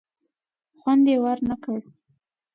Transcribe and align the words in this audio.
خوند 0.79 1.05
یې 1.11 1.17
ور 1.23 1.37
نه 1.49 1.55
کړ. 1.63 1.79